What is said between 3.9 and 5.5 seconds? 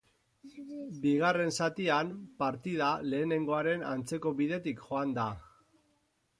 antzeko bidetik joan da.